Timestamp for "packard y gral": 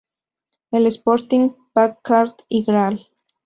1.73-3.07